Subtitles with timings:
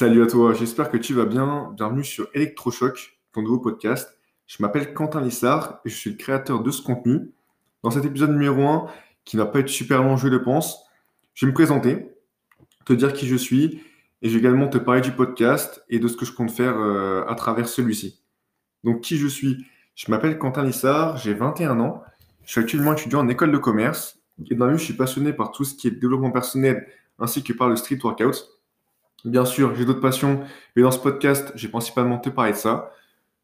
[0.00, 1.74] Salut à toi, j'espère que tu vas bien.
[1.76, 4.16] Bienvenue sur Electrochoc, ton nouveau podcast.
[4.46, 7.32] Je m'appelle Quentin Lissard et je suis le créateur de ce contenu.
[7.82, 8.86] Dans cet épisode numéro 1,
[9.26, 10.86] qui va pas être super long, je le pense,
[11.34, 12.08] je vais me présenter,
[12.86, 13.82] te dire qui je suis
[14.22, 16.78] et je vais également te parler du podcast et de ce que je compte faire
[16.78, 18.22] euh, à travers celui-ci.
[18.84, 19.66] Donc, qui je suis?
[19.96, 22.02] Je m'appelle Quentin Lissard, j'ai 21 ans,
[22.46, 24.18] je suis actuellement étudiant en école de commerce
[24.50, 26.86] et dans je suis passionné par tout ce qui est développement personnel
[27.18, 28.59] ainsi que par le street workout.
[29.24, 30.40] Bien sûr, j'ai d'autres passions,
[30.74, 32.92] mais dans ce podcast, j'ai principalement te parler de ça.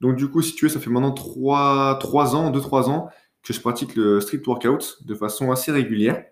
[0.00, 3.08] Donc du coup, si tu veux, ça fait maintenant 3, 3 ans, 2-3 ans
[3.42, 6.24] que je pratique le street workout de façon assez régulière.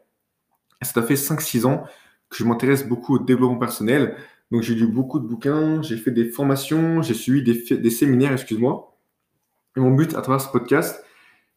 [0.83, 1.85] Ça fait 5-6 ans
[2.31, 4.17] que je m'intéresse beaucoup au développement personnel.
[4.51, 8.33] Donc j'ai lu beaucoup de bouquins, j'ai fait des formations, j'ai suivi des, des séminaires,
[8.33, 8.97] excuse-moi.
[9.77, 11.05] Et mon but à travers ce podcast,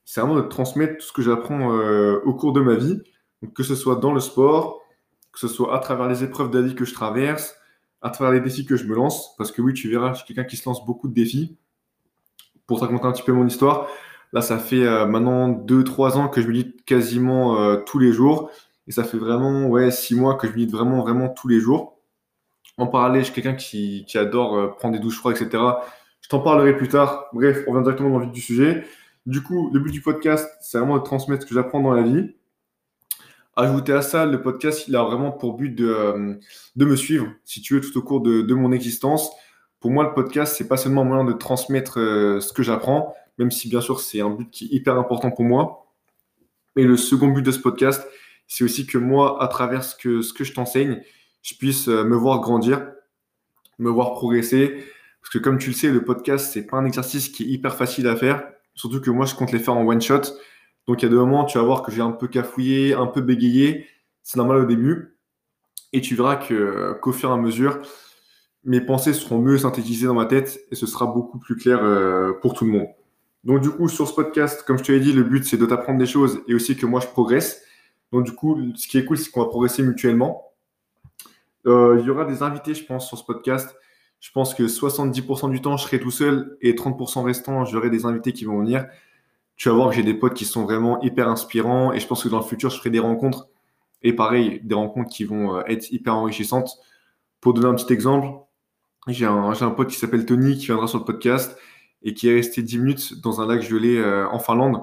[0.06, 3.00] c'est vraiment de transmettre tout ce que j'apprends euh, au cours de ma vie,
[3.56, 4.82] que ce soit dans le sport,
[5.32, 7.56] que ce soit à travers les épreuves de que je traverse,
[8.02, 10.26] à travers les défis que je me lance, parce que oui, tu verras, je suis
[10.26, 11.58] quelqu'un qui se lance beaucoup de défis.
[12.66, 13.88] Pour te raconter un petit peu mon histoire,
[14.32, 18.52] là, ça fait euh, maintenant 2-3 ans que je médite quasiment euh, tous les jours,
[18.88, 22.00] et ça fait vraiment ouais, 6 mois que je médite vraiment, vraiment tous les jours.
[22.78, 25.62] En parallèle, je suis quelqu'un qui, qui adore euh, prendre des douches froides, etc.
[26.22, 27.26] Je t'en parlerai plus tard.
[27.34, 28.86] Bref, on vient directement dans le vif du sujet.
[29.26, 32.04] Du coup, le but du podcast, c'est vraiment de transmettre ce que j'apprends dans la
[32.04, 32.36] vie
[33.60, 36.36] Ajouter à ça, le podcast, il a vraiment pour but de, euh,
[36.78, 39.32] me suivre, si tu veux, tout au cours de, de mon existence.
[39.82, 43.14] Pour moi, le podcast, c'est pas seulement un moyen de transmettre euh, ce que j'apprends,
[43.38, 45.92] même si bien sûr c'est un but qui est hyper important pour moi.
[46.78, 48.08] Mais le second but de ce podcast,
[48.48, 51.02] c'est aussi que moi, à travers ce que, ce que je t'enseigne,
[51.42, 52.90] je puisse euh, me voir grandir,
[53.78, 54.86] me voir progresser.
[55.22, 57.76] Parce que comme tu le sais, le podcast, c'est pas un exercice qui est hyper
[57.76, 58.42] facile à faire.
[58.74, 60.22] Surtout que moi, je compte les faire en one shot.
[60.90, 63.06] Donc il y a des moments, tu vas voir que j'ai un peu cafouillé, un
[63.06, 63.86] peu bégayé.
[64.24, 65.20] C'est normal au début.
[65.94, 67.80] Et tu verras que, qu'au fur et à mesure,
[68.64, 72.34] mes pensées seront mieux synthétisées dans ma tête et ce sera beaucoup plus clair euh,
[72.42, 72.88] pour tout le monde.
[73.44, 75.66] Donc du coup, sur ce podcast, comme je te l'ai dit, le but c'est de
[75.68, 77.62] t'apprendre des choses et aussi que moi je progresse.
[78.12, 80.54] Donc du coup, ce qui est cool, c'est qu'on va progresser mutuellement.
[81.68, 83.76] Euh, il y aura des invités, je pense, sur ce podcast.
[84.22, 88.08] Je pense que 70% du temps, je serai tout seul et 30% restant, j'aurai des
[88.08, 88.88] invités qui vont venir
[89.60, 92.24] tu vas voir que j'ai des potes qui sont vraiment hyper inspirants et je pense
[92.24, 93.50] que dans le futur, je ferai des rencontres
[94.02, 96.78] et pareil, des rencontres qui vont euh, être hyper enrichissantes.
[97.42, 98.30] Pour donner un petit exemple,
[99.08, 101.58] j'ai un, un, pote qui s'appelle Tony qui viendra sur le podcast
[102.04, 104.82] et qui est resté 10 minutes dans un lac gelé euh, en Finlande.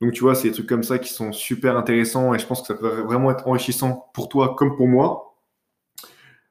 [0.00, 2.60] Donc tu vois, c'est des trucs comme ça qui sont super intéressants et je pense
[2.60, 5.34] que ça peut vraiment être enrichissant pour toi comme pour moi.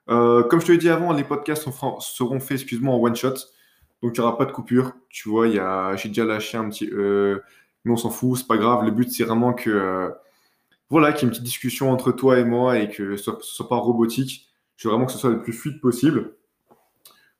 [0.09, 3.35] Euh, comme je te l'ai dit avant, les podcasts seront faits excuse-moi, en one shot.
[4.01, 4.91] Donc il n'y aura pas de coupure.
[5.09, 5.47] Tu vois,
[5.95, 6.89] j'ai déjà lâché un petit,
[7.83, 8.85] mais on s'en fout, c'est pas grave.
[8.85, 10.09] Le but, c'est vraiment que, euh,
[10.89, 13.37] voilà, qu'il y ait une petite discussion entre toi et moi et que ce soit,
[13.41, 14.49] soit pas robotique.
[14.77, 16.35] Je veux vraiment que ce soit le plus fluide possible.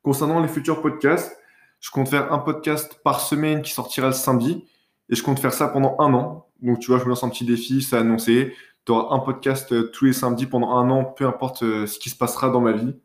[0.03, 1.37] Concernant les futurs podcasts,
[1.79, 4.65] je compte faire un podcast par semaine qui sortira le samedi
[5.09, 6.47] et je compte faire ça pendant un an.
[6.61, 8.55] Donc, tu vois, je me lance un petit défi, c'est annoncé.
[8.85, 11.99] Tu auras un podcast euh, tous les samedis pendant un an, peu importe euh, ce
[11.99, 12.95] qui se passera dans ma vie.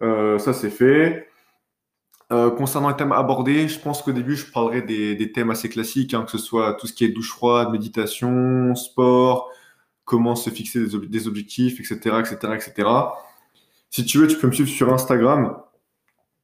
[0.00, 1.27] ça, c'est fait.
[2.30, 6.12] Euh, concernant les thèmes abordés, je pense qu'au début, je parlerai des, thèmes assez classiques,
[6.12, 9.50] hein, que ce soit tout ce qui est douche froide, méditation, sport,
[10.04, 12.88] comment se fixer des, objectifs, etc., etc., etc.
[13.90, 15.56] Si tu veux, tu peux me suivre sur Instagram.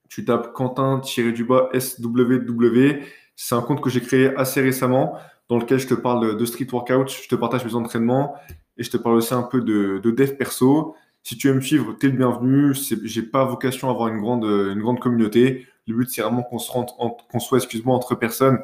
[0.09, 3.03] Tu tapes Quentin-du-bas SWW.
[3.37, 5.19] C'est un compte que j'ai créé assez récemment,
[5.50, 8.37] dans lequel je te parle de street workout, je te partage mes entraînements
[8.78, 10.94] et je te parle aussi un peu de, de dev perso.
[11.23, 12.75] Si tu veux me suivre, tu es le bienvenu.
[13.05, 15.67] J'ai pas vocation à avoir une grande, une grande communauté.
[15.87, 18.59] Le but, c'est vraiment qu'on se qu'on soit, excuse-moi, entre personnes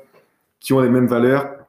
[0.58, 1.66] qui ont les mêmes valeurs,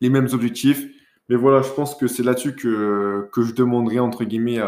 [0.00, 0.86] les mêmes objectifs.
[1.28, 4.60] Mais voilà, je pense que c'est là-dessus que, que je demanderai, entre guillemets,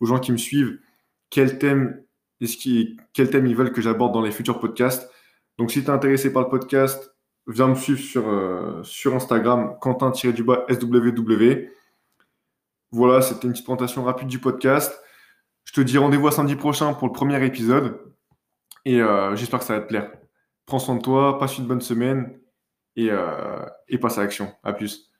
[0.00, 0.78] aux gens qui me suivent
[1.30, 2.02] quel thème,
[2.40, 2.56] est-ce
[3.12, 5.10] quel thème ils veulent que j'aborde dans les futurs podcasts.
[5.58, 7.14] Donc, si tu es intéressé par le podcast,
[7.46, 11.70] viens me suivre sur, euh, sur Instagram, Quentin-SWW.
[12.92, 14.98] Voilà, c'était une petite présentation rapide du podcast.
[15.64, 17.98] Je te dis rendez-vous samedi prochain pour le premier épisode.
[18.86, 20.10] Et euh, j'espère que ça va te plaire.
[20.64, 22.40] Prends soin de toi, passe une bonne semaine
[22.96, 24.54] et, euh, et passe à l'action.
[24.64, 25.10] À plus.